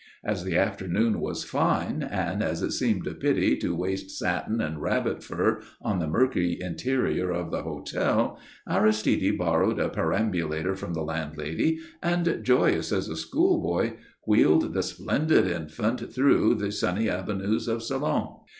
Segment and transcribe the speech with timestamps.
[0.23, 4.81] As the afternoon was fine, and as it seemed a pity to waste satin and
[4.81, 11.03] rabbit fur on the murky interior of the hotel, Aristide borrowed a perambulator from the
[11.03, 13.93] landlady, and, joyous as a schoolboy,
[14.25, 18.37] wheeled the splendid infant through the sunny avenues of Salon.